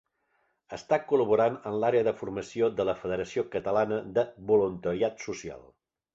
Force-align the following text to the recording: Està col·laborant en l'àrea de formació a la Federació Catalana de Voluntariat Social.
Està 0.77 0.97
col·laborant 1.11 1.59
en 1.71 1.77
l'àrea 1.83 2.07
de 2.07 2.13
formació 2.21 2.71
a 2.81 2.87
la 2.91 2.97
Federació 3.03 3.45
Catalana 3.57 4.01
de 4.19 4.27
Voluntariat 4.55 5.25
Social. 5.29 5.65